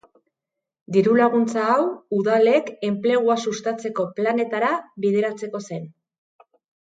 Diru-laguntza 0.93 1.65
hau 1.73 1.83
udalek 2.19 2.71
enplegua 2.89 3.37
sustatzeko 3.47 4.07
planetara 4.21 4.71
bideratzeko 5.05 5.63
zen. 5.69 5.85